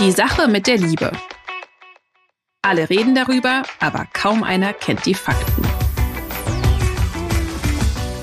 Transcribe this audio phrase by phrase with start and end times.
[0.00, 1.12] Die Sache mit der Liebe.
[2.62, 5.62] Alle reden darüber, aber kaum einer kennt die Fakten.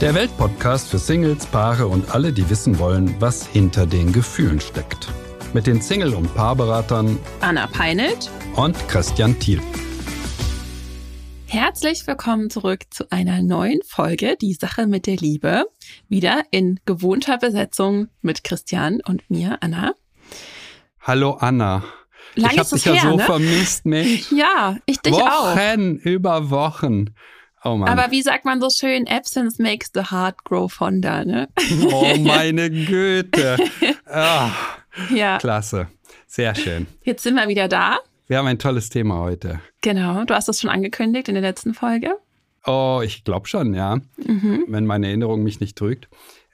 [0.02, 5.08] Der Weltpodcast für Singles, Paare und alle, die wissen wollen, was hinter den Gefühlen steckt.
[5.54, 9.62] Mit den Single- und Paarberatern Anna Peinelt und Christian Thiel.
[11.47, 15.63] Herzlich willkommen zurück zu einer neuen Folge Die Sache mit der Liebe.
[16.09, 19.94] Wieder in gewohnter Besetzung mit Christian und mir, Anna.
[21.04, 21.84] Hallo Anna.
[22.36, 23.23] Lange ich habe dich ja her, so ne?
[23.23, 24.32] vermisst, Mensch.
[24.36, 25.55] Ja, ich dich auch.
[25.55, 27.14] Wochen über Wochen.
[27.64, 27.90] Oh Mann.
[27.90, 31.50] Aber wie sagt man so schön, Absence makes the heart grow fonder, ne?
[31.91, 33.58] oh meine Güte.
[34.05, 34.52] Ah,
[35.14, 35.88] Ja, klasse.
[36.27, 36.88] Sehr schön.
[37.04, 37.98] jetzt sind wir wieder da.
[38.27, 39.60] Wir haben ein tolles Thema heute.
[39.82, 42.16] Genau, du hast es schon angekündigt in der letzten Folge.
[42.66, 43.98] Oh, ich glaube schon, ja.
[44.18, 44.66] Mhm.
[44.68, 46.08] Wenn meine Erinnerung mich nicht trügt.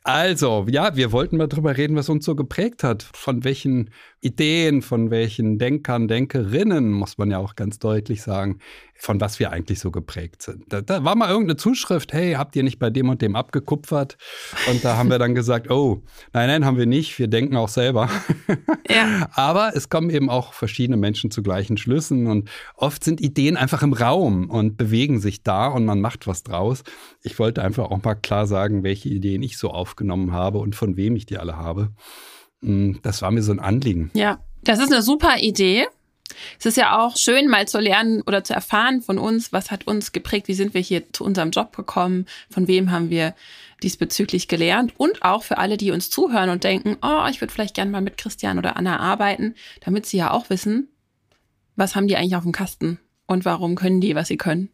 [0.07, 3.03] Also, ja, wir wollten mal drüber reden, was uns so geprägt hat.
[3.13, 3.89] Von welchen
[4.21, 8.59] Ideen, von welchen Denkern, Denkerinnen, muss man ja auch ganz deutlich sagen,
[8.99, 10.63] von was wir eigentlich so geprägt sind.
[10.69, 14.17] Da, da war mal irgendeine Zuschrift, hey, habt ihr nicht bei dem und dem abgekupfert?
[14.69, 17.19] Und da haben wir dann gesagt, oh, nein, nein, haben wir nicht.
[17.19, 18.09] Wir denken auch selber.
[18.89, 19.27] Ja.
[19.33, 23.83] Aber es kommen eben auch verschiedene Menschen zu gleichen Schlüssen und oft sind Ideen einfach
[23.83, 26.83] im Raum und bewegen sich da und man macht was draus.
[27.21, 30.95] Ich wollte einfach auch mal klar sagen, welche Ideen ich so aufgenommen habe und von
[30.95, 31.89] wem ich die alle habe.
[32.61, 34.11] Mm, Das war mir so ein Anliegen.
[34.13, 35.87] Ja, das ist eine super Idee.
[36.59, 39.87] Es ist ja auch schön, mal zu lernen oder zu erfahren von uns, was hat
[39.87, 43.33] uns geprägt, wie sind wir hier zu unserem Job gekommen, von wem haben wir
[43.81, 47.75] diesbezüglich gelernt und auch für alle, die uns zuhören und denken, oh, ich würde vielleicht
[47.75, 50.89] gerne mal mit Christian oder Anna arbeiten, damit sie ja auch wissen,
[51.75, 54.69] was haben die eigentlich auf dem Kasten und warum können die, was sie können.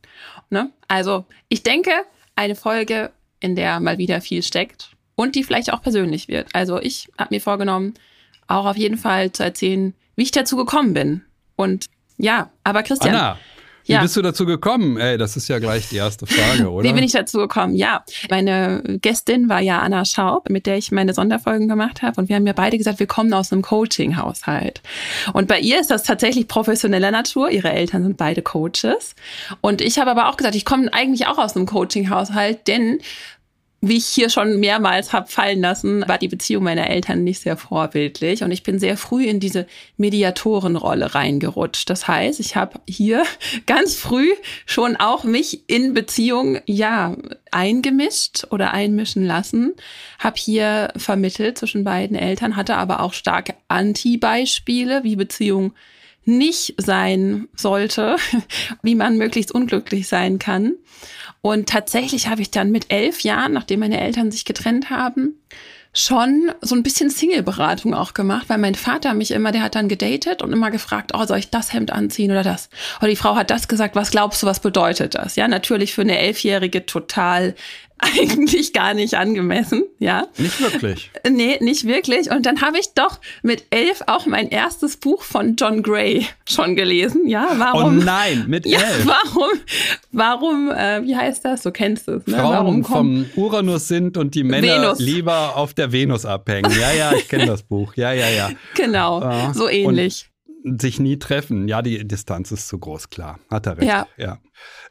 [0.50, 0.72] Ne?
[0.88, 1.92] Also ich denke,
[2.36, 6.48] eine Folge, in der mal wieder viel steckt und die vielleicht auch persönlich wird.
[6.54, 7.94] Also ich habe mir vorgenommen,
[8.48, 11.22] auch auf jeden Fall zu erzählen, wie ich dazu gekommen bin.
[11.56, 13.38] Und ja, aber Christian, Anna,
[13.86, 14.02] wie Ja.
[14.02, 14.98] bist du dazu gekommen?
[14.98, 16.88] Ey, das ist ja gleich die erste Frage, oder?
[16.88, 17.76] wie bin ich dazu gekommen?
[17.76, 22.22] Ja, meine Gästin war ja Anna Schaub, mit der ich meine Sonderfolgen gemacht habe.
[22.22, 24.82] Und wir haben ja beide gesagt, wir kommen aus einem Coaching-Haushalt.
[25.34, 27.50] Und bei ihr ist das tatsächlich professioneller Natur.
[27.50, 29.16] Ihre Eltern sind beide Coaches.
[29.62, 33.00] Und ich habe aber auch gesagt, ich komme eigentlich auch aus einem Coaching-Haushalt, denn
[33.86, 37.58] wie ich hier schon mehrmals habe fallen lassen, war die Beziehung meiner Eltern nicht sehr
[37.58, 39.68] vorbildlich und ich bin sehr früh in diese
[39.98, 41.90] Mediatorenrolle reingerutscht.
[41.90, 43.24] Das heißt, ich habe hier
[43.66, 44.30] ganz früh
[44.66, 47.18] schon auch mich in Beziehung ja
[47.52, 49.74] eingemischt oder einmischen lassen,
[50.18, 55.74] habe hier vermittelt zwischen beiden Eltern, hatte aber auch starke Anti-Beispiele, wie Beziehung
[56.24, 58.16] nicht sein sollte,
[58.82, 60.76] wie man möglichst unglücklich sein kann.
[61.46, 65.42] Und tatsächlich habe ich dann mit elf Jahren, nachdem meine Eltern sich getrennt haben,
[65.92, 69.90] schon so ein bisschen Single-Beratung auch gemacht, weil mein Vater mich immer, der hat dann
[69.90, 72.70] gedatet und immer gefragt, oh, soll ich das Hemd anziehen oder das?
[73.00, 75.36] Oder die Frau hat das gesagt, was glaubst du, was bedeutet das?
[75.36, 77.56] Ja, natürlich für eine Elfjährige total
[78.20, 80.28] eigentlich gar nicht angemessen, ja.
[80.38, 81.12] Nicht wirklich.
[81.30, 82.30] Nee, nicht wirklich.
[82.32, 86.76] Und dann habe ich doch mit elf auch mein erstes Buch von John Gray schon
[86.76, 87.28] gelesen.
[87.28, 88.00] Ja, Oh warum?
[88.04, 89.06] nein, mit ja, elf.
[89.06, 89.50] warum?
[90.12, 90.72] Warum?
[90.72, 91.64] Äh, wie heißt das?
[91.64, 92.26] Du kennst es.
[92.28, 92.36] Ne?
[92.38, 95.00] Frauen warum vom Uranus sind und die Männer Venus.
[95.00, 96.72] lieber auf der Venus abhängen.
[96.80, 97.94] Ja, ja, ich kenne das Buch.
[97.96, 98.50] Ja, ja, ja.
[98.76, 99.54] genau Ja.
[99.54, 100.30] so ähnlich?
[100.66, 101.68] Sich nie treffen.
[101.68, 103.40] Ja, die Distanz ist zu groß, klar.
[103.52, 103.88] Hat er recht.
[103.90, 104.08] Ja.
[104.18, 104.38] ja.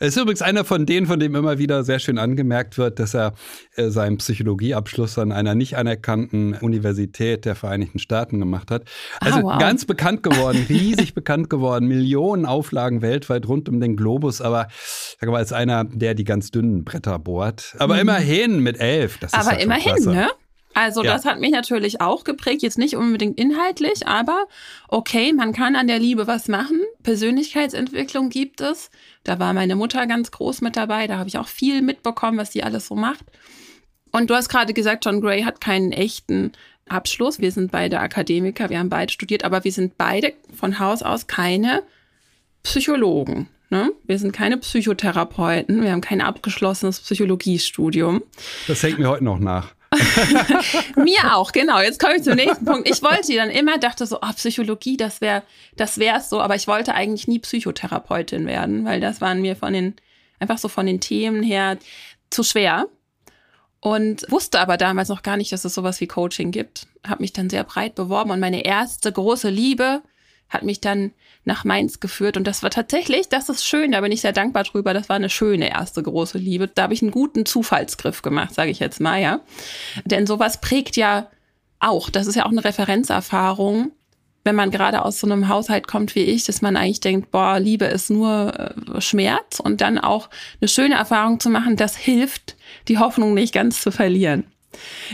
[0.00, 3.15] Er ist übrigens einer von denen, von dem immer wieder sehr schön angemerkt wird, dass
[3.15, 3.33] er
[3.77, 8.84] äh, seinen Psychologieabschluss an einer nicht anerkannten Universität der Vereinigten Staaten gemacht hat.
[9.21, 9.59] Also Ah, wow.
[9.59, 14.69] ganz bekannt geworden, riesig bekannt geworden, Millionen Auflagen weltweit rund um den Globus, aber
[15.21, 17.75] sag mal, als einer, der die ganz dünnen Bretter bohrt.
[17.78, 19.19] Aber immerhin mit elf.
[19.19, 19.41] Das ist Mhm.
[19.41, 20.28] Aber halt schon immerhin, ne?
[20.75, 21.12] Also Ja.
[21.12, 24.47] das hat mich natürlich auch geprägt, jetzt nicht unbedingt inhaltlich, aber
[24.88, 26.81] okay, man kann an der Liebe was machen.
[27.03, 28.91] Persönlichkeitsentwicklung gibt es.
[29.25, 32.53] Da war meine Mutter ganz groß mit dabei, da habe ich auch viel mitbekommen, was
[32.53, 33.25] sie alles so macht.
[34.11, 36.53] Und du hast gerade gesagt, John Gray hat keinen echten
[36.88, 37.38] Abschluss.
[37.41, 41.26] Wir sind beide Akademiker, wir haben beide studiert, aber wir sind beide von Haus aus
[41.26, 41.82] keine
[42.62, 43.49] Psychologen.
[43.70, 43.91] Ne?
[44.05, 48.23] Wir sind keine Psychotherapeuten, wir haben kein abgeschlossenes Psychologiestudium.
[48.67, 49.75] Das hängt mir heute noch nach.
[50.97, 51.81] Mir auch, genau.
[51.81, 52.89] Jetzt komme ich zum nächsten Punkt.
[52.89, 55.43] Ich wollte dann immer, dachte so, oh, Psychologie, das wäre
[55.77, 59.73] das wär's so, aber ich wollte eigentlich nie Psychotherapeutin werden, weil das waren mir von
[59.73, 59.94] den,
[60.39, 61.79] einfach so von den Themen her
[62.31, 62.87] zu schwer.
[63.81, 66.87] Und wusste aber damals noch gar nicht, dass es sowas wie Coaching gibt.
[67.05, 70.03] Habe mich dann sehr breit beworben und meine erste große Liebe
[70.52, 71.12] hat mich dann
[71.44, 72.37] nach Mainz geführt.
[72.37, 74.94] Und das war tatsächlich, das ist schön, da bin ich sehr dankbar drüber.
[74.94, 76.69] Das war eine schöne erste große Liebe.
[76.69, 79.40] Da habe ich einen guten Zufallsgriff gemacht, sage ich jetzt mal, ja.
[80.04, 81.28] Denn sowas prägt ja
[81.81, 82.10] auch.
[82.10, 83.93] Das ist ja auch eine Referenzerfahrung.
[84.44, 87.60] wenn man gerade aus so einem Haushalt kommt wie ich, dass man eigentlich denkt, boah,
[87.60, 90.28] Liebe ist nur äh, Schmerz und dann auch
[90.60, 92.56] eine schöne Erfahrung zu machen, das hilft,
[92.88, 94.44] die Hoffnung nicht ganz zu verlieren.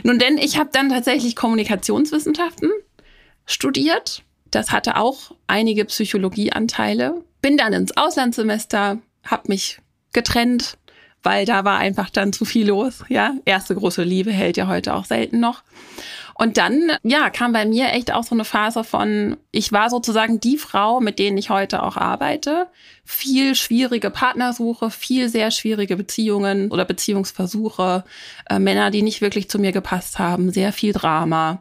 [0.03, 2.71] Nun denn, ich habe dann tatsächlich Kommunikationswissenschaften
[3.45, 4.23] studiert.
[4.51, 7.23] Das hatte auch einige Psychologieanteile.
[7.41, 9.79] Bin dann ins Auslandssemester, habe mich
[10.13, 10.79] getrennt,
[11.23, 13.05] weil da war einfach dann zu viel los.
[13.09, 15.63] Ja, erste große Liebe hält ja heute auch selten noch.
[16.35, 20.39] Und dann, ja, kam bei mir echt auch so eine Phase von, ich war sozusagen
[20.39, 22.69] die Frau, mit denen ich heute auch arbeite.
[23.05, 28.05] Viel schwierige Partnersuche, viel sehr schwierige Beziehungen oder Beziehungsversuche,
[28.49, 31.61] äh, Männer, die nicht wirklich zu mir gepasst haben, sehr viel Drama.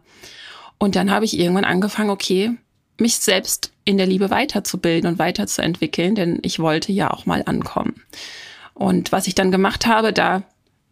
[0.78, 2.56] Und dann habe ich irgendwann angefangen, okay,
[3.00, 8.02] mich selbst in der Liebe weiterzubilden und weiterzuentwickeln, denn ich wollte ja auch mal ankommen.
[8.74, 10.44] Und was ich dann gemacht habe, da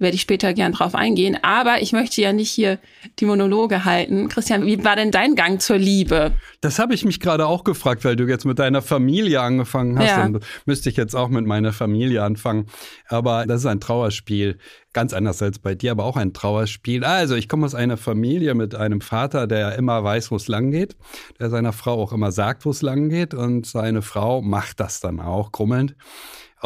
[0.05, 1.37] werde ich später gern drauf eingehen.
[1.41, 2.77] Aber ich möchte ja nicht hier
[3.19, 4.29] die Monologe halten.
[4.29, 6.31] Christian, wie war denn dein Gang zur Liebe?
[6.61, 10.07] Das habe ich mich gerade auch gefragt, weil du jetzt mit deiner Familie angefangen hast.
[10.07, 10.25] Ja.
[10.25, 12.67] Und müsste ich jetzt auch mit meiner Familie anfangen.
[13.07, 14.59] Aber das ist ein Trauerspiel.
[14.93, 17.03] Ganz anders als bei dir, aber auch ein Trauerspiel.
[17.03, 20.71] Also, ich komme aus einer Familie mit einem Vater, der immer weiß, wo es lang
[20.71, 20.95] geht,
[21.39, 23.33] der seiner Frau auch immer sagt, wo es lang geht.
[23.33, 25.95] Und seine Frau macht das dann auch krummelnd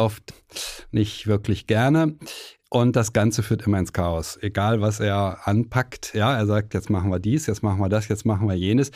[0.00, 0.32] oft
[0.90, 2.16] nicht wirklich gerne.
[2.72, 4.38] Und das Ganze führt immer ins Chaos.
[4.40, 6.14] Egal, was er anpackt.
[6.14, 8.92] Ja, er sagt, jetzt machen wir dies, jetzt machen wir das, jetzt machen wir jenes.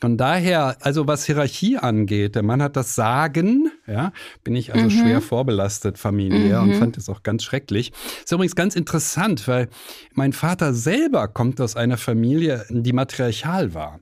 [0.00, 4.12] Von daher, also was Hierarchie angeht, der Mann hat das Sagen, ja,
[4.42, 4.90] bin ich also mhm.
[4.90, 6.70] schwer vorbelastet familiär mhm.
[6.70, 7.92] und fand es auch ganz schrecklich.
[8.22, 9.68] Ist übrigens ganz interessant, weil
[10.12, 14.00] mein Vater selber kommt aus einer Familie, die matriarchal war.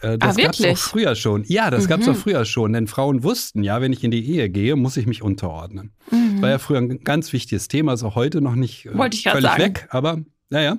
[0.00, 1.44] Äh, das ah, gab es auch früher schon.
[1.46, 1.88] Ja, das mhm.
[1.88, 4.76] gab es auch früher schon, denn Frauen wussten, ja, wenn ich in die Ehe gehe,
[4.76, 5.92] muss ich mich unterordnen.
[6.10, 6.34] Mhm.
[6.34, 9.16] Das war ja früher ein ganz wichtiges Thema, ist auch heute noch nicht äh, Wollte
[9.16, 9.62] ich völlig sagen.
[9.62, 10.22] weg, aber
[10.52, 10.78] naja.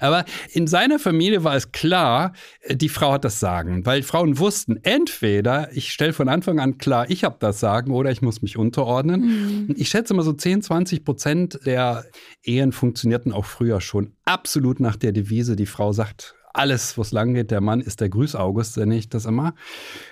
[0.00, 4.38] Aber in seiner Familie war es klar, äh, die Frau hat das Sagen, weil Frauen
[4.38, 8.40] wussten, entweder ich stelle von Anfang an klar, ich habe das Sagen oder ich muss
[8.40, 9.66] mich unterordnen.
[9.66, 9.74] Mhm.
[9.76, 12.04] Ich schätze mal so 10, 20 Prozent der
[12.42, 17.12] Ehen funktionierten auch früher schon absolut nach der Devise, die Frau sagt, alles, wo es
[17.12, 17.50] lang geht.
[17.50, 19.54] Der Mann ist der Grüß-August, nenne ich das immer.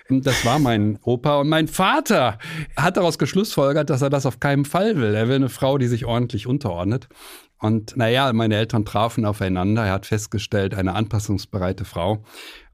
[0.09, 1.41] Das war mein Opa.
[1.41, 2.38] Und mein Vater
[2.77, 5.15] hat daraus geschlussfolgert, dass er das auf keinen Fall will.
[5.15, 7.09] Er will eine Frau, die sich ordentlich unterordnet.
[7.59, 9.87] Und naja, meine Eltern trafen aufeinander.
[9.87, 12.23] Er hat festgestellt, eine anpassungsbereite Frau.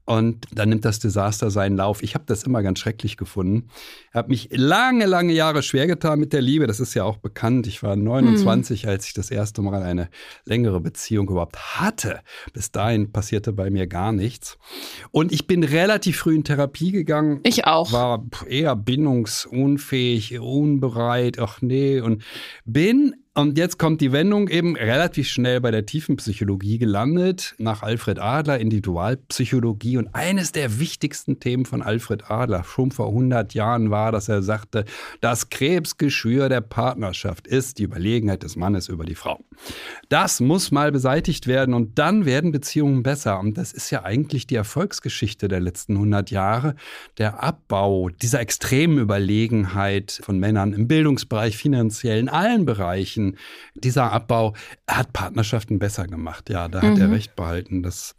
[0.05, 2.03] Und dann nimmt das Desaster seinen Lauf.
[2.03, 3.69] Ich habe das immer ganz schrecklich gefunden.
[4.09, 6.67] Ich habe mich lange, lange Jahre schwer getan mit der Liebe.
[6.67, 7.67] Das ist ja auch bekannt.
[7.67, 8.89] Ich war 29, mhm.
[8.89, 10.09] als ich das erste Mal eine
[10.43, 12.19] längere Beziehung überhaupt hatte.
[12.51, 14.57] Bis dahin passierte bei mir gar nichts.
[15.11, 17.39] Und ich bin relativ früh in Therapie gegangen.
[17.43, 17.93] Ich auch.
[17.93, 21.39] War eher bindungsunfähig, unbereit.
[21.39, 22.01] Ach nee.
[22.01, 22.23] Und
[22.65, 28.19] bin und jetzt kommt die Wendung eben relativ schnell bei der Tiefenpsychologie gelandet, nach Alfred
[28.19, 29.97] Adler, Individualpsychologie.
[29.97, 34.43] Und eines der wichtigsten Themen von Alfred Adler schon vor 100 Jahren war, dass er
[34.43, 34.85] sagte,
[35.19, 39.43] das Krebsgeschwür der Partnerschaft ist die Überlegenheit des Mannes über die Frau.
[40.09, 43.39] Das muss mal beseitigt werden und dann werden Beziehungen besser.
[43.39, 46.75] Und das ist ja eigentlich die Erfolgsgeschichte der letzten 100 Jahre.
[47.17, 53.37] Der Abbau dieser extremen Überlegenheit von Männern im Bildungsbereich, finanziell, in allen Bereichen Bereichen.
[53.75, 54.53] Dieser Abbau
[54.87, 56.49] hat Partnerschaften besser gemacht.
[56.49, 57.01] Ja, da hat mhm.
[57.01, 57.83] er recht behalten.
[57.83, 58.15] Das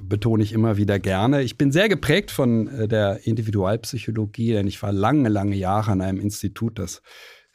[0.00, 1.42] betone ich immer wieder gerne.
[1.42, 6.00] Ich bin sehr geprägt von äh, der Individualpsychologie, denn ich war lange, lange Jahre an
[6.00, 7.02] einem Institut, das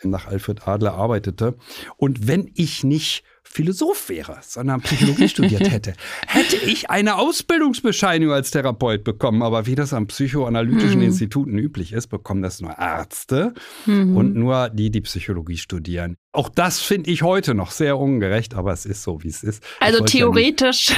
[0.03, 1.55] nach Alfred Adler arbeitete.
[1.98, 5.94] Und wenn ich nicht Philosoph wäre, sondern Psychologie studiert hätte,
[6.28, 9.42] hätte ich eine Ausbildungsbescheinigung als Therapeut bekommen.
[9.44, 11.06] Aber wie das an psychoanalytischen mhm.
[11.06, 13.54] Instituten üblich ist, bekommen das nur Ärzte
[13.86, 14.18] mhm.
[14.18, 16.18] und nur die, die Psychologie studieren.
[16.34, 19.64] Auch das finde ich heute noch sehr ungerecht, aber es ist so, wie es ist.
[19.80, 20.96] Also theoretisch ja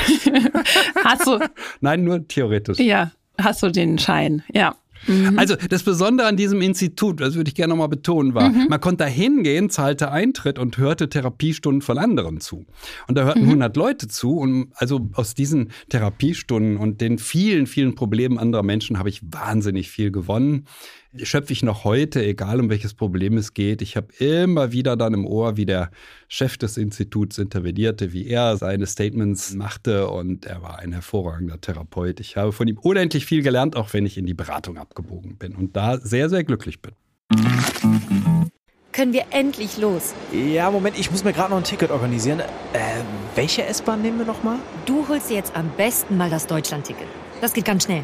[1.04, 1.40] hast du.
[1.82, 2.80] Nein, nur theoretisch.
[2.80, 4.76] Ja, hast du den Schein, ja.
[5.06, 5.38] Mhm.
[5.38, 8.68] Also das Besondere an diesem Institut, das würde ich gerne nochmal betonen, war, mhm.
[8.70, 12.66] man konnte da hingehen, zahlte Eintritt und hörte Therapiestunden von anderen zu.
[13.08, 13.50] Und da hörten mhm.
[13.50, 18.98] 100 Leute zu und also aus diesen Therapiestunden und den vielen, vielen Problemen anderer Menschen
[18.98, 20.66] habe ich wahnsinnig viel gewonnen
[21.24, 23.82] schöpfe ich noch heute, egal um welches Problem es geht.
[23.82, 25.92] Ich habe immer wieder dann im Ohr, wie der
[26.28, 32.20] Chef des Instituts intervenierte, wie er seine Statements machte und er war ein hervorragender Therapeut.
[32.20, 35.56] Ich habe von ihm unendlich viel gelernt, auch wenn ich in die Beratung abgebogen bin
[35.56, 36.94] und da sehr, sehr glücklich bin.
[38.92, 40.16] Können wir endlich los?
[40.34, 42.40] Ja, Moment, ich muss mir gerade noch ein Ticket organisieren.
[42.40, 42.46] Äh,
[43.36, 44.58] welche S-Bahn nehmen wir nochmal?
[44.88, 47.08] Du holst dir jetzt am besten mal das Deutschland-Ticket.
[47.40, 48.04] Das geht ganz schnell.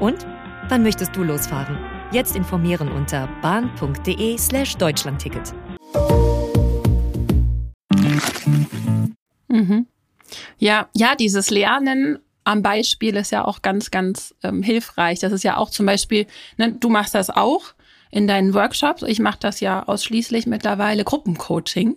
[0.00, 0.26] Und?
[0.68, 1.78] Wann möchtest du losfahren?
[2.12, 5.54] Jetzt informieren unter bahn.de slash Deutschlandticket.
[9.48, 9.86] Mhm.
[10.58, 15.18] Ja, ja, dieses Lernen am Beispiel ist ja auch ganz, ganz ähm, hilfreich.
[15.18, 16.26] Das ist ja auch zum Beispiel,
[16.56, 17.74] ne, du machst das auch
[18.10, 19.02] in deinen Workshops.
[19.02, 21.96] Ich mache das ja ausschließlich mittlerweile Gruppencoaching,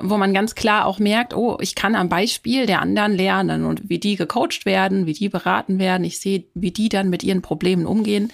[0.00, 3.88] wo man ganz klar auch merkt, oh, ich kann am Beispiel der anderen lernen und
[3.88, 6.04] wie die gecoacht werden, wie die beraten werden.
[6.04, 8.32] Ich sehe, wie die dann mit ihren Problemen umgehen.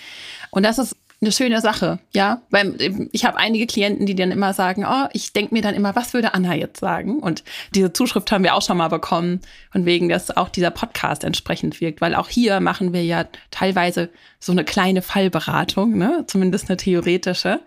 [0.51, 2.43] Und das ist eine schöne Sache, ja.
[2.51, 5.97] Weil ich habe einige Klienten, die dann immer sagen, oh, ich denke mir dann immer,
[5.97, 7.19] was würde Anna jetzt sagen?
[7.19, 7.43] Und
[7.75, 9.41] diese Zuschrift haben wir auch schon mal bekommen,
[9.73, 14.11] von wegen, dass auch dieser Podcast entsprechend wirkt, weil auch hier machen wir ja teilweise
[14.39, 16.25] so eine kleine Fallberatung, ne?
[16.27, 17.61] Zumindest eine theoretische.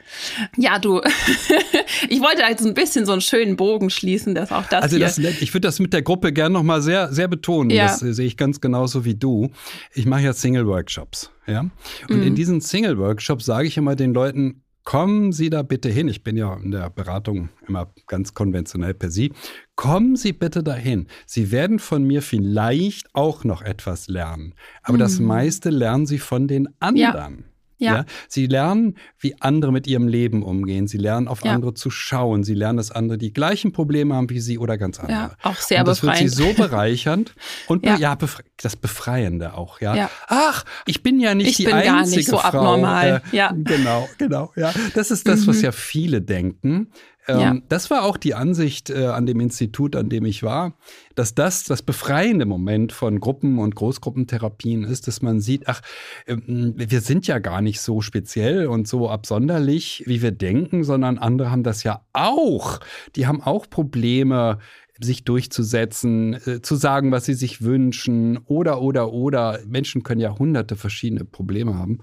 [0.58, 1.02] Ja, du,
[2.10, 4.84] ich wollte jetzt ein bisschen so einen schönen Bogen schließen, dass auch das.
[4.84, 7.72] Also das, ich würde das mit der Gruppe gerne nochmal sehr, sehr betonen.
[7.72, 7.88] Ja.
[7.88, 9.50] Das sehe ich ganz genauso wie du.
[9.94, 11.32] Ich mache ja Single-Workshops.
[11.48, 11.62] Ja?
[12.10, 12.24] Und mhm.
[12.24, 16.08] in diesen Single-Workshops sage ich immer den Leuten, kommen Sie da bitte hin.
[16.08, 19.34] Ich bin ja in der Beratung immer ganz konventionell per Sie.
[19.76, 21.08] Kommen Sie bitte dahin.
[21.26, 24.54] Sie werden von mir vielleicht auch noch etwas lernen.
[24.84, 25.02] Aber mhm.
[25.02, 27.38] das meiste lernen Sie von den anderen.
[27.40, 27.57] Ja.
[27.80, 27.96] Ja.
[27.98, 28.06] ja.
[28.28, 30.88] Sie lernen, wie andere mit ihrem Leben umgehen.
[30.88, 31.54] Sie lernen, auf ja.
[31.54, 32.44] andere zu schauen.
[32.44, 35.18] Sie lernen, dass andere die gleichen Probleme haben wie sie oder ganz andere.
[35.18, 36.22] Ja, auch sehr und das befreiend.
[36.22, 37.34] wird sie so bereichernd
[37.68, 39.80] und ja, ja befre das Befreiende auch.
[39.82, 39.96] Ja.
[39.96, 40.10] ja.
[40.28, 42.48] Ach, ich bin ja nicht ich die bin einzige gar nicht so Frau.
[42.48, 43.22] abnormal.
[43.32, 43.54] Äh, ja.
[43.56, 44.52] Genau, genau.
[44.56, 45.48] Ja, das ist das, mhm.
[45.48, 46.92] was ja viele denken.
[47.28, 47.58] Ähm, ja.
[47.70, 50.78] Das war auch die Ansicht äh, an dem Institut, an dem ich war,
[51.16, 55.82] dass das das befreiende Moment von Gruppen- und Großgruppentherapien ist, dass man sieht, ach,
[56.26, 61.18] äh, wir sind ja gar nicht so speziell und so absonderlich, wie wir denken, sondern
[61.18, 62.80] andere haben das ja auch.
[63.16, 64.60] Die haben auch Probleme
[65.02, 69.60] sich durchzusetzen, äh, zu sagen, was sie sich wünschen oder, oder, oder.
[69.66, 72.00] Menschen können ja hunderte verschiedene Probleme haben.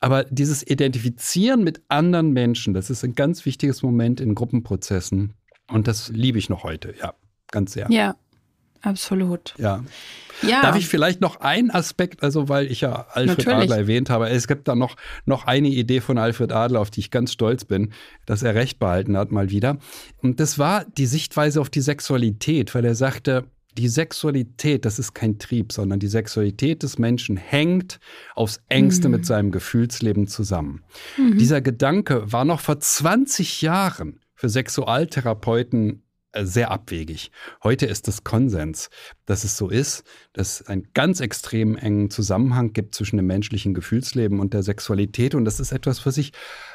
[0.00, 5.34] Aber dieses Identifizieren mit anderen Menschen, das ist ein ganz wichtiges Moment in Gruppenprozessen.
[5.68, 7.14] Und das liebe ich noch heute, ja,
[7.50, 7.90] ganz sehr.
[7.90, 8.16] Ja,
[8.86, 9.54] absolut.
[9.58, 9.82] Ja.
[10.42, 10.62] Ja.
[10.62, 13.70] Darf ich vielleicht noch einen Aspekt, also weil ich ja Alfred Natürlich.
[13.70, 17.00] Adler erwähnt habe, es gibt da noch, noch eine Idee von Alfred Adler, auf die
[17.00, 17.92] ich ganz stolz bin,
[18.26, 19.78] dass er recht behalten hat mal wieder.
[20.22, 23.44] Und das war die Sichtweise auf die Sexualität, weil er sagte,
[23.76, 28.00] die Sexualität, das ist kein Trieb, sondern die Sexualität des Menschen hängt
[28.34, 29.16] aufs engste mhm.
[29.16, 30.82] mit seinem Gefühlsleben zusammen.
[31.16, 31.38] Mhm.
[31.38, 36.02] Dieser Gedanke war noch vor 20 Jahren für Sexualtherapeuten
[36.42, 37.30] sehr abwegig.
[37.62, 38.90] Heute ist es Konsens,
[39.24, 43.74] dass es so ist, dass es einen ganz extrem engen Zusammenhang gibt zwischen dem menschlichen
[43.74, 45.34] Gefühlsleben und der Sexualität.
[45.34, 46.32] Und das ist etwas, was ich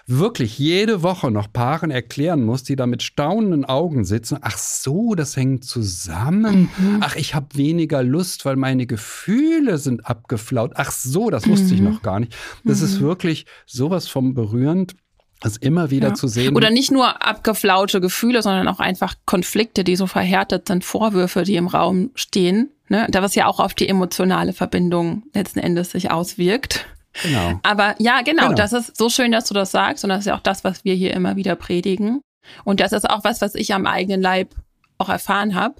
[0.07, 4.37] wirklich jede Woche noch Paaren erklären muss, die da mit staunenden Augen sitzen.
[4.41, 6.69] Ach so, das hängt zusammen.
[6.77, 6.97] Mhm.
[7.01, 10.73] Ach, ich habe weniger Lust, weil meine Gefühle sind abgeflaut.
[10.75, 11.73] Ach so, das wusste mhm.
[11.73, 12.35] ich noch gar nicht.
[12.63, 12.85] Das mhm.
[12.85, 14.95] ist wirklich sowas vom berührend.
[15.41, 16.13] Das immer wieder ja.
[16.13, 16.55] zu sehen.
[16.55, 21.55] Oder nicht nur abgeflaute Gefühle, sondern auch einfach Konflikte, die so verhärtet sind, Vorwürfe, die
[21.55, 22.69] im Raum stehen.
[22.89, 23.07] Ne?
[23.09, 26.85] Da was ja auch auf die emotionale Verbindung letzten Endes sich auswirkt.
[27.23, 27.59] Genau.
[27.63, 30.03] Aber ja, genau, genau, das ist so schön, dass du das sagst.
[30.03, 32.21] Und das ist ja auch das, was wir hier immer wieder predigen.
[32.63, 34.53] Und das ist auch was, was ich am eigenen Leib
[34.99, 35.75] auch erfahren habe.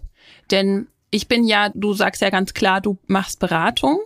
[0.50, 4.00] Denn ich bin ja, du sagst ja ganz klar, du machst Beratung.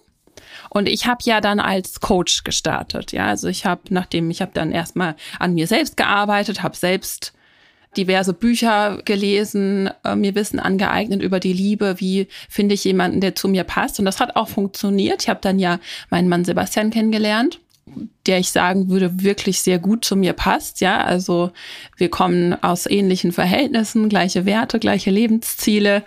[0.70, 3.12] Und ich habe ja dann als Coach gestartet.
[3.12, 7.34] Ja, also ich habe, nachdem ich habe dann erstmal an mir selbst gearbeitet, habe selbst
[7.98, 13.36] diverse Bücher gelesen, äh, mir Wissen angeeignet über die Liebe, wie finde ich jemanden, der
[13.36, 14.00] zu mir passt.
[14.00, 15.24] Und das hat auch funktioniert.
[15.24, 17.60] Ich habe dann ja meinen Mann Sebastian kennengelernt
[18.26, 20.82] der ich sagen würde, wirklich sehr gut zu mir passt.
[20.82, 21.52] Ja, also
[21.98, 26.04] wir kommen aus ähnlichen Verhältnissen, gleiche Werte, gleiche Lebensziele,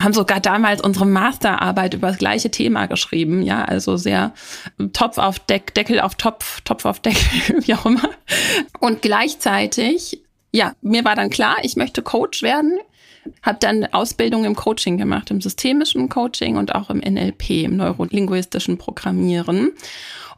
[0.00, 3.42] haben sogar damals unsere Masterarbeit über das gleiche Thema geschrieben.
[3.42, 4.34] Ja, also sehr
[4.92, 8.08] Topf auf Deck, Deckel auf Topf, Topf auf Deckel, wie auch immer.
[8.78, 12.78] Und gleichzeitig, ja, mir war dann klar, ich möchte Coach werden.
[13.42, 18.78] Habe dann Ausbildung im Coaching gemacht, im systemischen Coaching und auch im NLP, im neurolinguistischen
[18.78, 19.72] Programmieren.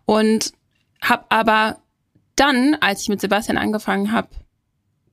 [0.07, 0.55] Und
[1.03, 1.81] habe aber
[2.37, 4.29] dann, als ich mit Sebastian angefangen habe,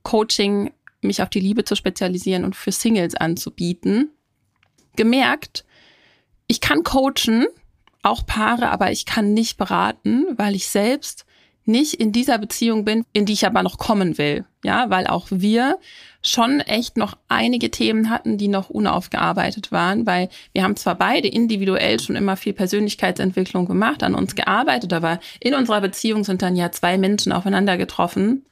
[0.02, 4.10] Coaching, mich auf die Liebe zu spezialisieren und für Singles anzubieten,
[4.94, 5.64] gemerkt,
[6.46, 7.46] ich kann coachen,
[8.02, 11.25] auch Paare, aber ich kann nicht beraten, weil ich selbst
[11.66, 14.44] nicht in dieser Beziehung bin, in die ich aber noch kommen will.
[14.64, 15.78] Ja, weil auch wir
[16.22, 21.28] schon echt noch einige Themen hatten, die noch unaufgearbeitet waren, weil wir haben zwar beide
[21.28, 26.56] individuell schon immer viel Persönlichkeitsentwicklung gemacht, an uns gearbeitet, aber in unserer Beziehung sind dann
[26.56, 28.44] ja zwei Menschen aufeinander getroffen,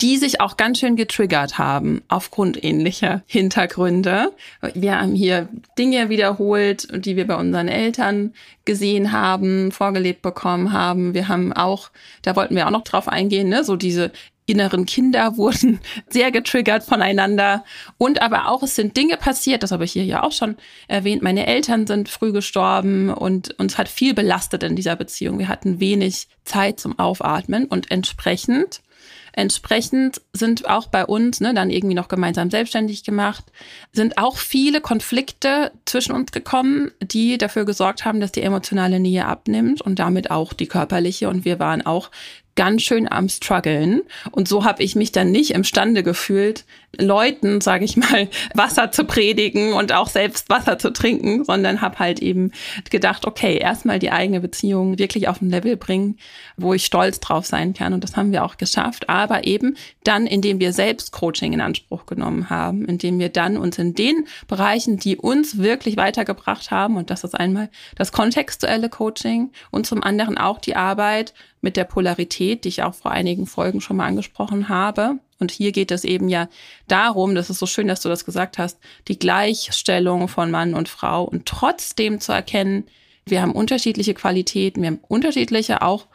[0.00, 4.32] die sich auch ganz schön getriggert haben aufgrund ähnlicher Hintergründe.
[4.74, 8.32] Wir haben hier Dinge wiederholt, die wir bei unseren Eltern
[8.64, 11.14] gesehen haben, vorgelebt bekommen haben.
[11.14, 11.90] Wir haben auch,
[12.22, 14.12] da wollten wir auch noch drauf eingehen, ne, so diese
[14.48, 17.64] inneren Kinder wurden sehr getriggert voneinander.
[17.98, 21.22] Und aber auch, es sind Dinge passiert, das habe ich hier ja auch schon erwähnt.
[21.22, 25.38] Meine Eltern sind früh gestorben und uns hat viel belastet in dieser Beziehung.
[25.38, 28.80] Wir hatten wenig Zeit zum Aufatmen und entsprechend
[29.38, 33.44] Entsprechend sind auch bei uns, ne, dann irgendwie noch gemeinsam selbstständig gemacht,
[33.92, 39.26] sind auch viele Konflikte zwischen uns gekommen, die dafür gesorgt haben, dass die emotionale Nähe
[39.26, 41.28] abnimmt und damit auch die körperliche.
[41.28, 42.10] Und wir waren auch
[42.54, 44.02] ganz schön am struggeln.
[44.32, 46.64] Und so habe ich mich dann nicht imstande gefühlt,
[46.96, 51.98] Leuten, sage ich mal, Wasser zu predigen und auch selbst Wasser zu trinken, sondern habe
[51.98, 52.52] halt eben
[52.90, 56.18] gedacht, okay, erstmal die eigene Beziehung wirklich auf ein Level bringen,
[56.56, 57.92] wo ich stolz drauf sein kann.
[57.92, 59.08] Und das haben wir auch geschafft.
[59.08, 63.78] Aber eben dann, indem wir selbst Coaching in Anspruch genommen haben, indem wir dann uns
[63.78, 69.52] in den Bereichen, die uns wirklich weitergebracht haben, und das ist einmal das kontextuelle Coaching
[69.70, 73.80] und zum anderen auch die Arbeit mit der Polarität, die ich auch vor einigen Folgen
[73.80, 75.18] schon mal angesprochen habe.
[75.38, 76.48] Und hier geht es eben ja
[76.88, 80.88] darum, das ist so schön, dass du das gesagt hast, die Gleichstellung von Mann und
[80.88, 82.84] Frau und trotzdem zu erkennen,
[83.24, 86.06] wir haben unterschiedliche Qualitäten, wir haben unterschiedliche auch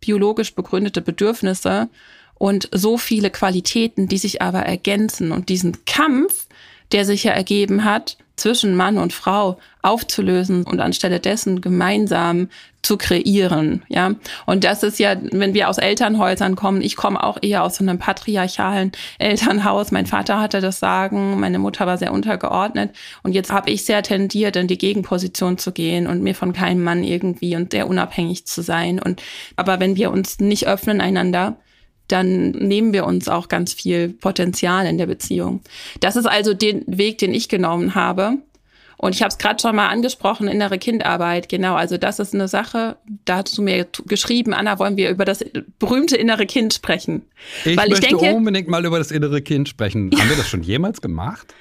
[0.00, 1.88] biologisch begründete Bedürfnisse
[2.34, 6.46] und so viele Qualitäten, die sich aber ergänzen und diesen Kampf,
[6.92, 12.48] der sich ja ergeben hat, zwischen Mann und Frau aufzulösen und anstelle dessen gemeinsam
[12.82, 14.14] zu kreieren, ja.
[14.46, 17.84] Und das ist ja, wenn wir aus Elternhäusern kommen, ich komme auch eher aus so
[17.84, 19.90] einem patriarchalen Elternhaus.
[19.90, 24.02] Mein Vater hatte das Sagen, meine Mutter war sehr untergeordnet und jetzt habe ich sehr
[24.02, 28.46] tendiert, in die Gegenposition zu gehen und mir von keinem Mann irgendwie und sehr unabhängig
[28.46, 29.00] zu sein.
[29.00, 29.22] Und
[29.56, 31.56] aber wenn wir uns nicht öffnen einander,
[32.08, 35.60] dann nehmen wir uns auch ganz viel Potenzial in der Beziehung.
[36.00, 38.38] Das ist also den Weg, den ich genommen habe.
[38.96, 41.76] Und ich habe es gerade schon mal angesprochen, innere Kindarbeit, genau.
[41.76, 45.44] Also das ist eine Sache, da hast du mir geschrieben, Anna, wollen wir über das
[45.78, 47.22] berühmte innere Kind sprechen.
[47.64, 50.10] Ich Weil möchte ich denke, unbedingt mal über das innere Kind sprechen.
[50.18, 51.54] Haben wir das schon jemals gemacht?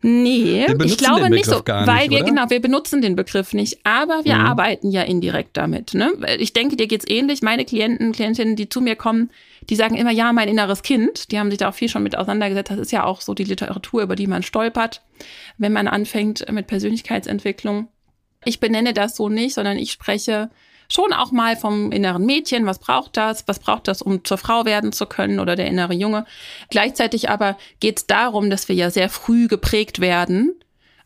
[0.00, 2.26] Nee, ich glaube nicht so, nicht, weil wir oder?
[2.26, 4.46] genau, wir benutzen den Begriff nicht, aber wir mhm.
[4.46, 5.92] arbeiten ja indirekt damit.
[5.92, 6.12] Ne?
[6.38, 7.42] Ich denke, dir geht's ähnlich.
[7.42, 9.30] Meine Klienten, Klientinnen, die zu mir kommen,
[9.68, 11.32] die sagen immer, ja, mein inneres Kind.
[11.32, 12.70] Die haben sich da auch viel schon mit auseinandergesetzt.
[12.70, 15.02] Das ist ja auch so die Literatur, über die man stolpert,
[15.56, 17.88] wenn man anfängt mit Persönlichkeitsentwicklung.
[18.44, 20.48] Ich benenne das so nicht, sondern ich spreche
[20.90, 24.64] schon auch mal vom inneren Mädchen, was braucht das, was braucht das, um zur Frau
[24.64, 26.24] werden zu können oder der innere Junge.
[26.70, 30.54] Gleichzeitig aber geht es darum, dass wir ja sehr früh geprägt werden,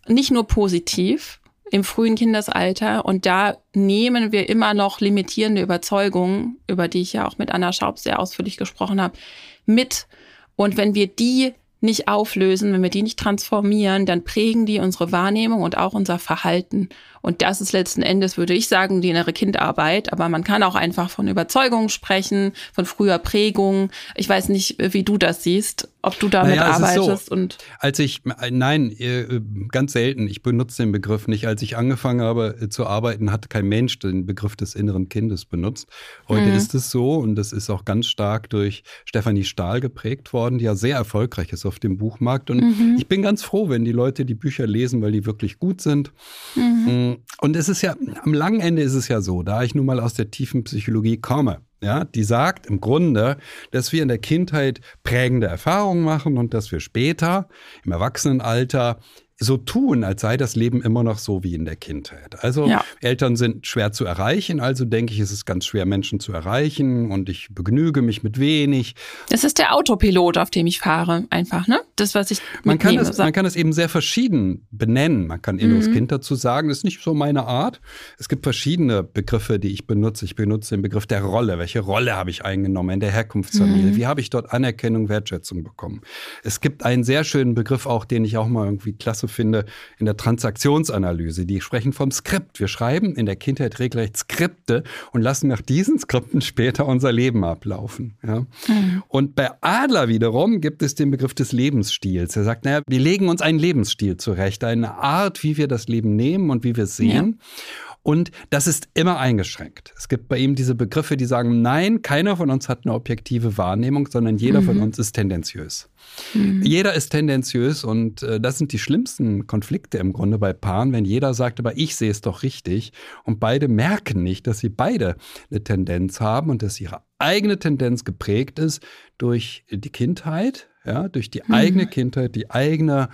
[0.07, 1.40] nicht nur positiv
[1.71, 7.27] im frühen Kindesalter und da nehmen wir immer noch limitierende Überzeugungen, über die ich ja
[7.27, 9.16] auch mit Anna Schaub sehr ausführlich gesprochen habe,
[9.64, 10.07] mit.
[10.55, 15.12] Und wenn wir die nicht auflösen, wenn wir die nicht transformieren, dann prägen die unsere
[15.12, 16.88] Wahrnehmung und auch unser Verhalten.
[17.23, 20.13] Und das ist letzten Endes, würde ich sagen, die innere Kindarbeit.
[20.13, 23.91] Aber man kann auch einfach von Überzeugung sprechen, von früher Prägung.
[24.17, 27.27] Ich weiß nicht, wie du das siehst, ob du damit naja, arbeitest.
[27.27, 30.27] So, und als ich, nein, äh, ganz selten.
[30.27, 31.47] Ich benutze den Begriff nicht.
[31.47, 35.45] Als ich angefangen habe äh, zu arbeiten, hat kein Mensch den Begriff des inneren Kindes
[35.45, 35.89] benutzt.
[36.29, 36.57] Heute mhm.
[36.57, 40.65] ist es so und das ist auch ganz stark durch Stefanie Stahl geprägt worden, die
[40.65, 42.51] ja sehr erfolgreich ist auf dem Buchmarkt.
[42.51, 42.97] Und mhm.
[42.99, 46.13] ich bin ganz froh, wenn die Leute die Bücher lesen, weil die wirklich gut sind.
[46.57, 47.12] Mhm.
[47.40, 50.01] Und es ist ja, am langen Ende ist es ja so, da ich nun mal
[50.01, 53.38] aus der tiefen Psychologie komme, ja, die sagt im Grunde,
[53.72, 57.48] dass wir in der Kindheit prägende Erfahrungen machen und dass wir später
[57.85, 59.01] im Erwachsenenalter
[59.42, 62.42] so tun, als sei das Leben immer noch so wie in der Kindheit.
[62.42, 62.85] Also ja.
[63.00, 67.11] Eltern sind schwer zu erreichen, also denke ich, ist es ganz schwer, Menschen zu erreichen
[67.11, 68.94] und ich begnüge mich mit wenig.
[69.28, 71.81] Das ist der Autopilot, auf dem ich fahre, einfach, ne?
[71.96, 75.26] Das, was ich man kann es, Man kann es eben sehr verschieden benennen.
[75.26, 75.94] Man kann inneres mhm.
[75.94, 77.81] Kind dazu sagen, das ist nicht so meine Art.
[78.18, 80.24] Es gibt verschiedene Begriffe, die ich benutze.
[80.24, 81.59] Ich benutze den Begriff der Rolle.
[81.59, 83.92] Welche Rolle habe ich eingenommen in der Herkunftsfamilie?
[83.92, 83.96] Mhm.
[83.96, 86.00] Wie habe ich dort Anerkennung, Wertschätzung bekommen?
[86.42, 89.64] Es gibt einen sehr schönen Begriff auch, den ich auch mal irgendwie klasse finde,
[89.99, 91.47] in der Transaktionsanalyse.
[91.47, 92.61] Die sprechen vom Skript.
[92.61, 97.45] Wir schreiben in der Kindheit regelrecht Skripte und lassen nach diesen Skripten später unser Leben
[97.45, 98.16] ablaufen.
[98.23, 98.47] Ja?
[98.68, 99.03] Mhm.
[99.09, 102.37] Und bei Adler wiederum gibt es den Begriff des Lebensstils.
[102.37, 106.16] Er sagt, naja, wir legen uns einen Lebensstil zurecht, eine Art, wie wir das Leben
[106.16, 107.38] nehmen und wie wir es sehen.
[107.38, 107.91] Ja.
[108.03, 109.95] Und das ist immer eingeschränkt.
[109.97, 113.57] Es gibt bei ihm diese Begriffe, die sagen, nein, keiner von uns hat eine objektive
[113.59, 114.67] Wahrnehmung, sondern jeder mhm.
[114.67, 115.88] von uns ist tendenziös.
[116.35, 116.62] Mhm.
[116.62, 121.05] Jeder ist tendenziös und äh, das sind die schlimmsten Konflikte im Grunde bei Paaren, wenn
[121.05, 125.17] jeder sagt, aber ich sehe es doch richtig und beide merken nicht, dass sie beide
[125.51, 128.85] eine Tendenz haben und dass ihre eigene Tendenz geprägt ist
[129.17, 131.55] durch die Kindheit, ja, durch die mhm.
[131.55, 133.11] eigene Kindheit, die eigene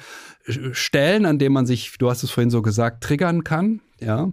[0.46, 4.32] äh, Stellen, an denen man sich, du hast es vorhin so gesagt, triggern kann, ja,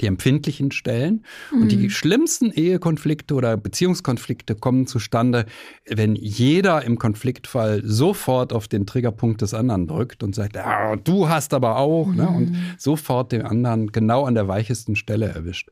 [0.00, 1.24] die empfindlichen Stellen.
[1.52, 1.62] Mhm.
[1.62, 1.90] Und die mhm.
[1.90, 5.46] schlimmsten Ehekonflikte oder Beziehungskonflikte kommen zustande,
[5.86, 11.28] wenn jeder im Konfliktfall sofort auf den Triggerpunkt des anderen drückt und sagt, ah, du
[11.28, 12.16] hast aber auch, mhm.
[12.16, 12.28] ne?
[12.28, 12.62] und mhm.
[12.78, 15.70] sofort den anderen genau an der weichesten Stelle erwischt.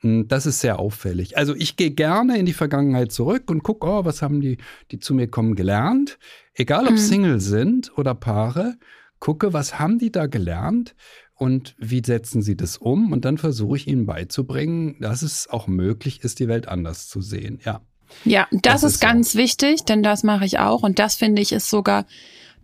[0.00, 1.36] Hm, das ist sehr auffällig.
[1.36, 4.58] Also ich gehe gerne in die Vergangenheit zurück und gucke, oh, was haben die,
[4.90, 6.18] die zu mir kommen, gelernt.
[6.54, 6.98] Egal ob mhm.
[6.98, 8.76] Single sind oder Paare,
[9.18, 10.94] gucke, was haben die da gelernt
[11.40, 13.12] und wie setzen sie das um?
[13.12, 17.22] Und dann versuche ich ihnen beizubringen, dass es auch möglich ist, die Welt anders zu
[17.22, 17.60] sehen.
[17.64, 17.80] Ja.
[18.26, 19.38] Ja, das, das ist, ist ganz so.
[19.38, 20.82] wichtig, denn das mache ich auch.
[20.82, 22.04] Und das finde ich ist sogar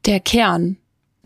[0.05, 0.77] der Kern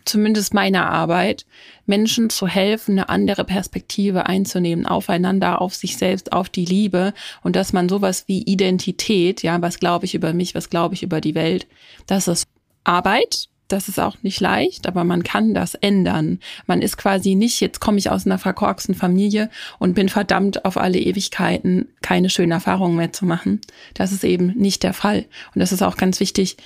[0.04, 1.44] zumindest meiner Arbeit,
[1.86, 7.56] Menschen zu helfen, eine andere Perspektive einzunehmen, aufeinander, auf sich selbst, auf die Liebe und
[7.56, 11.20] dass man sowas wie Identität, ja, was glaube ich über mich, was glaube ich über
[11.20, 11.66] die Welt,
[12.06, 12.46] das ist
[12.84, 16.38] Arbeit, das ist auch nicht leicht, aber man kann das ändern.
[16.66, 20.76] Man ist quasi nicht, jetzt komme ich aus einer verkorksten Familie und bin verdammt auf
[20.76, 23.60] alle Ewigkeiten keine schönen Erfahrungen mehr zu machen.
[23.94, 25.26] Das ist eben nicht der Fall.
[25.54, 26.56] Und das ist auch ganz wichtig,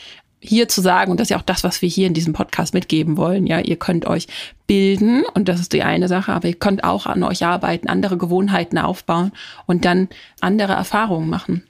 [0.40, 2.74] hier zu sagen, und das ist ja auch das, was wir hier in diesem Podcast
[2.74, 4.26] mitgeben wollen, ja, ihr könnt euch
[4.66, 8.18] bilden und das ist die eine Sache, aber ihr könnt auch an euch arbeiten, andere
[8.18, 9.32] Gewohnheiten aufbauen
[9.64, 10.08] und dann
[10.40, 11.64] andere Erfahrungen machen.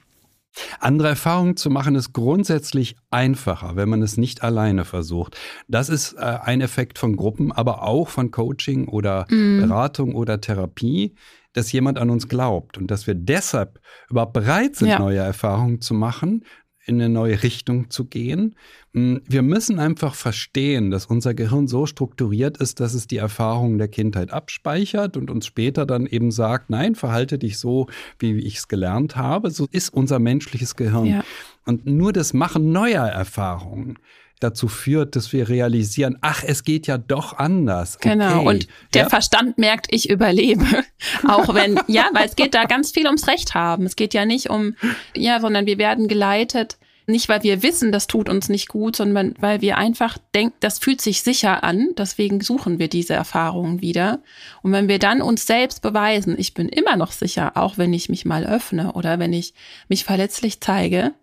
[0.79, 5.37] Andere Erfahrungen zu machen ist grundsätzlich einfacher, wenn man es nicht alleine versucht.
[5.67, 9.61] Das ist äh, ein Effekt von Gruppen, aber auch von Coaching oder mm.
[9.61, 11.15] Beratung oder Therapie,
[11.53, 14.99] dass jemand an uns glaubt und dass wir deshalb überhaupt bereit sind, ja.
[14.99, 16.43] neue Erfahrungen zu machen,
[16.85, 18.55] in eine neue Richtung zu gehen.
[18.93, 23.77] Mm, wir müssen einfach verstehen, dass unser Gehirn so strukturiert ist, dass es die Erfahrungen
[23.77, 27.87] der Kindheit abspeichert und uns später dann eben sagt, nein, verhalte dich so,
[28.19, 29.51] wie ich es gelernt habe.
[29.51, 31.05] So ist unser menschliches Gehirn.
[31.05, 31.23] Ja.
[31.65, 33.97] Und nur das Machen neuer Erfahrungen
[34.39, 37.99] dazu führt, dass wir realisieren, ach, es geht ja doch anders.
[37.99, 38.41] Genau.
[38.41, 38.47] Okay.
[38.47, 39.09] Und der ja?
[39.09, 40.65] Verstand merkt, ich überlebe.
[41.27, 43.85] Auch wenn, ja, weil es geht da ganz viel ums Recht haben.
[43.85, 44.75] Es geht ja nicht um,
[45.15, 49.35] ja, sondern wir werden geleitet, nicht weil wir wissen, das tut uns nicht gut, sondern
[49.39, 51.89] weil wir einfach denken, das fühlt sich sicher an.
[51.97, 54.23] Deswegen suchen wir diese Erfahrungen wieder.
[54.63, 58.09] Und wenn wir dann uns selbst beweisen, ich bin immer noch sicher, auch wenn ich
[58.09, 59.53] mich mal öffne oder wenn ich
[59.87, 61.13] mich verletzlich zeige,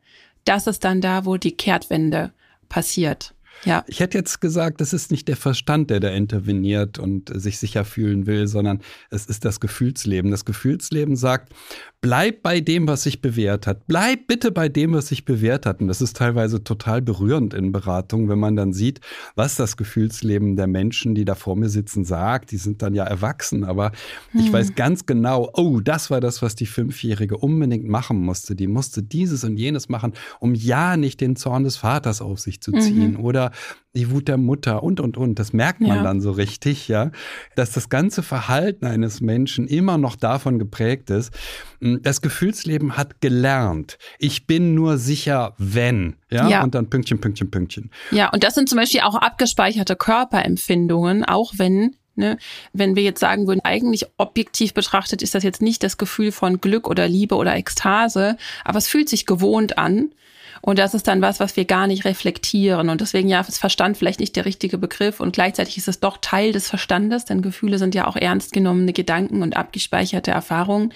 [0.45, 2.33] das ist dann da, wo die Kehrtwende
[2.73, 3.35] passiert.
[3.65, 3.85] Ja.
[3.87, 7.85] Ich hätte jetzt gesagt, es ist nicht der Verstand, der da interveniert und sich sicher
[7.85, 10.31] fühlen will, sondern es ist das Gefühlsleben.
[10.31, 11.53] Das Gefühlsleben sagt,
[12.01, 13.87] bleib bei dem, was sich bewährt hat.
[13.87, 15.81] Bleib bitte bei dem, was sich bewährt hat.
[15.81, 19.01] Und das ist teilweise total berührend in Beratungen, wenn man dann sieht,
[19.37, 22.51] was das Gefühlsleben der Menschen, die da vor mir sitzen, sagt.
[22.51, 23.93] Die sind dann ja erwachsen, aber
[24.33, 24.41] hm.
[24.41, 28.57] ich weiß ganz genau, oh, das war das, was die Fünfjährige unbedingt machen musste.
[28.57, 32.61] Die musste dieses und jenes machen, um ja nicht den Zorn des Vaters auf sich
[32.61, 33.13] zu ziehen.
[33.13, 33.21] Mhm.
[33.21, 33.52] Oder
[33.95, 35.39] die Wut der Mutter und, und, und.
[35.39, 36.03] Das merkt man ja.
[36.03, 37.11] dann so richtig, ja,
[37.57, 41.33] dass das ganze Verhalten eines Menschen immer noch davon geprägt ist.
[41.81, 43.99] Hm, das Gefühlsleben hat gelernt.
[44.19, 46.17] Ich bin nur sicher, wenn.
[46.31, 46.63] Ja, ja.
[46.63, 47.91] und dann Pünktchen, Pünktchen, Pünktchen.
[48.11, 52.39] Ja, und das sind zum Beispiel auch abgespeicherte Körperempfindungen, auch wenn Ne?
[52.73, 56.61] Wenn wir jetzt sagen würden, eigentlich objektiv betrachtet ist das jetzt nicht das Gefühl von
[56.61, 60.13] Glück oder Liebe oder Ekstase, aber es fühlt sich gewohnt an.
[60.61, 62.89] Und das ist dann was, was wir gar nicht reflektieren.
[62.89, 65.19] Und deswegen ja, ist Verstand vielleicht nicht der richtige Begriff.
[65.19, 68.93] Und gleichzeitig ist es doch Teil des Verstandes, denn Gefühle sind ja auch ernst genommene
[68.93, 70.93] Gedanken und abgespeicherte Erfahrungen.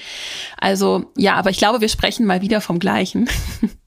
[0.56, 3.28] Also ja, aber ich glaube, wir sprechen mal wieder vom Gleichen.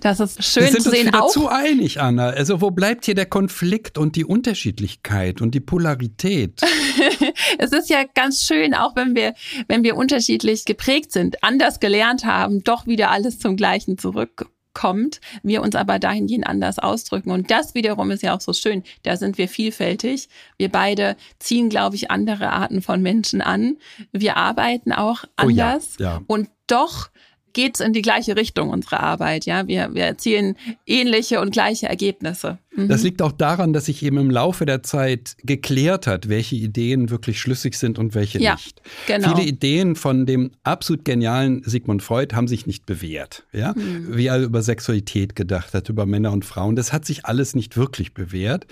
[0.00, 1.06] Das ist schön wir sind zu sehen.
[1.08, 1.30] Uns auch.
[1.30, 2.28] zu einig, Anna.
[2.28, 6.60] Also wo bleibt hier der Konflikt und die Unterschiedlichkeit und die Polarität?
[7.58, 9.34] es ist ja ganz schön, auch wenn wir,
[9.66, 15.20] wenn wir unterschiedlich geprägt sind, anders gelernt haben, doch wieder alles zum Gleichen zurück kommt,
[15.42, 17.32] wir uns aber dahingehend anders ausdrücken.
[17.32, 18.84] Und das wiederum ist ja auch so schön.
[19.02, 20.28] Da sind wir vielfältig.
[20.56, 23.76] Wir beide ziehen, glaube ich, andere Arten von Menschen an.
[24.12, 25.96] Wir arbeiten auch anders.
[25.98, 26.22] Oh ja, ja.
[26.28, 27.08] Und doch
[27.52, 29.46] geht es in die gleiche Richtung, unsere Arbeit.
[29.46, 30.56] Ja, wir, wir erzielen
[30.86, 32.58] ähnliche und gleiche Ergebnisse.
[32.74, 32.88] Mhm.
[32.88, 37.10] Das liegt auch daran, dass sich eben im Laufe der Zeit geklärt hat, welche Ideen
[37.10, 38.80] wirklich schlüssig sind und welche ja, nicht.
[39.06, 39.34] Genau.
[39.34, 43.44] Viele Ideen von dem absolut genialen Sigmund Freud haben sich nicht bewährt.
[43.52, 43.74] Ja?
[43.74, 44.16] Mhm.
[44.16, 46.76] Wie er über Sexualität gedacht hat, über Männer und Frauen.
[46.76, 48.66] Das hat sich alles nicht wirklich bewährt.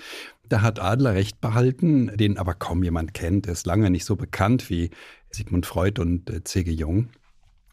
[0.49, 3.47] Da hat Adler recht behalten, den aber kaum jemand kennt.
[3.47, 4.91] Er ist lange nicht so bekannt wie
[5.29, 6.71] Sigmund Freud und äh, C.G.
[6.71, 7.09] Jung.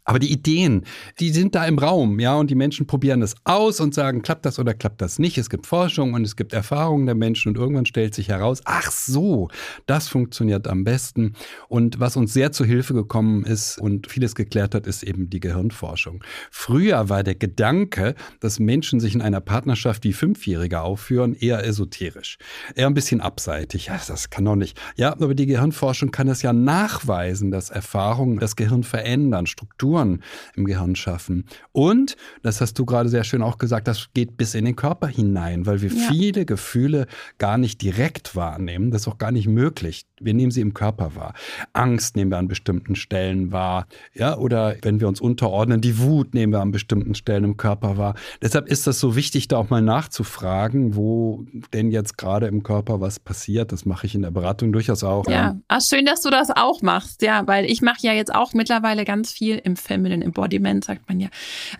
[0.04, 0.84] Aber die Ideen,
[1.18, 4.44] die sind da im Raum, ja, und die Menschen probieren das aus und sagen, klappt
[4.44, 5.38] das oder klappt das nicht.
[5.38, 8.90] Es gibt Forschung und es gibt Erfahrungen der Menschen und irgendwann stellt sich heraus, ach
[8.90, 9.48] so,
[9.86, 11.34] das funktioniert am besten.
[11.68, 15.40] Und was uns sehr zu Hilfe gekommen ist und vieles geklärt hat, ist eben die
[15.40, 16.22] Gehirnforschung.
[16.50, 22.36] Früher war der Gedanke, dass Menschen sich in einer Partnerschaft wie Fünfjährige aufführen, eher esoterisch,
[22.74, 23.86] eher ein bisschen abseitig.
[23.86, 24.78] Ja, das kann doch nicht.
[24.96, 30.22] Ja, aber die Gehirnforschung kann es ja nachweisen, dass Erfahrungen das Gehirn verändern, Strukturen Strukturen
[30.56, 31.44] im Gehirn schaffen.
[31.72, 35.06] Und, das hast du gerade sehr schön auch gesagt, das geht bis in den Körper
[35.06, 36.08] hinein, weil wir ja.
[36.10, 37.06] viele Gefühle
[37.38, 38.90] gar nicht direkt wahrnehmen.
[38.90, 40.06] Das ist auch gar nicht möglich.
[40.24, 41.34] Wir nehmen sie im Körper wahr.
[41.72, 43.86] Angst nehmen wir an bestimmten Stellen wahr.
[44.14, 47.96] Ja, oder wenn wir uns unterordnen, die Wut nehmen wir an bestimmten Stellen im Körper
[47.96, 48.14] wahr.
[48.42, 53.00] Deshalb ist das so wichtig, da auch mal nachzufragen, wo denn jetzt gerade im Körper
[53.00, 53.72] was passiert.
[53.72, 55.26] Das mache ich in der Beratung durchaus auch.
[55.28, 57.22] Ja, Ach, schön, dass du das auch machst.
[57.22, 61.20] Ja, weil ich mache ja jetzt auch mittlerweile ganz viel im Feminine Embodiment, sagt man
[61.20, 61.28] ja,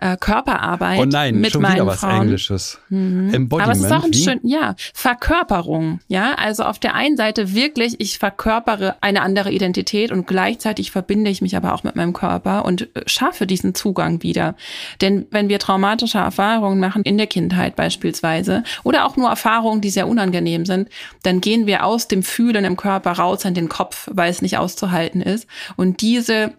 [0.00, 1.00] äh, Körperarbeit.
[1.00, 2.22] Oh nein, mit schon meinen wieder was Frauen.
[2.22, 2.78] Englisches.
[2.88, 3.32] Mhm.
[3.32, 3.62] Embodiment.
[3.62, 6.00] Aber es ist auch ein schön, ja, Verkörperung.
[6.08, 11.30] Ja, also auf der einen Seite wirklich, ich verkörpere eine andere Identität und gleichzeitig verbinde
[11.30, 14.56] ich mich aber auch mit meinem Körper und äh, schaffe diesen Zugang wieder.
[15.00, 19.90] Denn wenn wir traumatische Erfahrungen machen, in der Kindheit beispielsweise, oder auch nur Erfahrungen, die
[19.90, 20.88] sehr unangenehm sind,
[21.22, 24.58] dann gehen wir aus dem Fühlen im Körper raus in den Kopf, weil es nicht
[24.58, 25.46] auszuhalten ist.
[25.76, 26.54] Und diese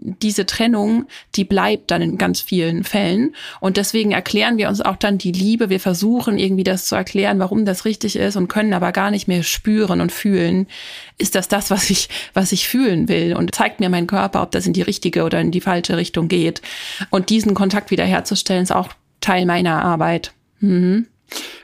[0.00, 3.34] diese Trennung, die bleibt dann in ganz vielen Fällen.
[3.60, 5.70] Und deswegen erklären wir uns auch dann die Liebe.
[5.70, 9.28] Wir versuchen irgendwie das zu erklären, warum das richtig ist und können aber gar nicht
[9.28, 10.66] mehr spüren und fühlen.
[11.18, 13.34] Ist das das, was ich, was ich fühlen will?
[13.34, 16.28] Und zeigt mir mein Körper, ob das in die richtige oder in die falsche Richtung
[16.28, 16.62] geht.
[17.10, 20.32] Und diesen Kontakt wiederherzustellen, ist auch Teil meiner Arbeit.
[20.60, 21.06] Mhm.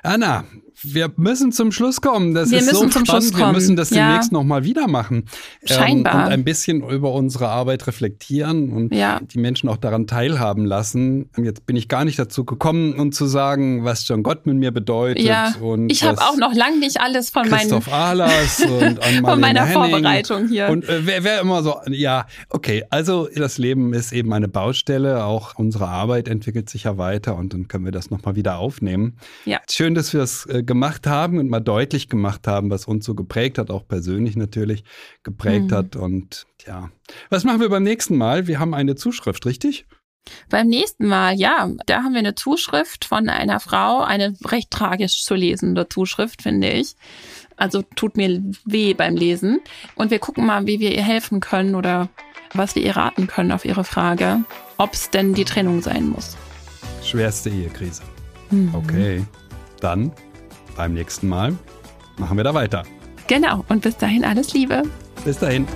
[0.02, 0.44] Anna,
[0.84, 2.34] wir müssen zum Schluss kommen.
[2.34, 3.36] Das wir ist so spannend.
[3.36, 4.08] Wir müssen das ja.
[4.08, 5.24] demnächst nochmal wieder machen.
[5.64, 6.14] Scheinbar.
[6.14, 9.20] Ähm, und ein bisschen über unsere Arbeit reflektieren und ja.
[9.20, 11.30] die Menschen auch daran teilhaben lassen.
[11.36, 15.24] Jetzt bin ich gar nicht dazu gekommen, um zu sagen, was John Gottman mir bedeutet.
[15.24, 15.54] Ja.
[15.60, 19.64] Und ich habe auch noch lange nicht alles von Christoph meinen Ahlers und von meiner
[19.64, 19.90] Henning.
[19.90, 20.68] Vorbereitung hier.
[20.68, 22.84] Und äh, wer, wer immer so, ja, okay.
[22.90, 25.24] Also das Leben ist eben eine Baustelle.
[25.24, 29.16] Auch unsere Arbeit entwickelt sich ja weiter und dann können wir das nochmal wieder aufnehmen.
[29.44, 29.60] Ja.
[29.70, 33.14] Schön, dass wir es äh, gemacht haben und mal deutlich gemacht haben, was uns so
[33.14, 34.82] geprägt hat, auch persönlich natürlich
[35.22, 35.74] geprägt mhm.
[35.74, 35.96] hat.
[35.96, 36.90] Und ja,
[37.30, 38.48] was machen wir beim nächsten Mal?
[38.48, 39.86] Wir haben eine Zuschrift, richtig?
[40.50, 45.22] Beim nächsten Mal, ja, da haben wir eine Zuschrift von einer Frau, eine recht tragisch
[45.22, 46.96] zu lesende Zuschrift, finde ich.
[47.56, 49.60] Also tut mir weh beim Lesen.
[49.94, 52.08] Und wir gucken mal, wie wir ihr helfen können oder
[52.52, 54.40] was wir ihr raten können auf ihre Frage,
[54.76, 56.36] ob es denn die Trennung sein muss.
[57.02, 58.02] Schwerste Ehekrise.
[58.50, 58.74] Mhm.
[58.74, 59.24] Okay,
[59.80, 60.10] dann
[60.76, 61.56] beim nächsten Mal
[62.18, 62.84] machen wir da weiter.
[63.26, 64.82] Genau, und bis dahin alles Liebe.
[65.24, 65.66] Bis dahin.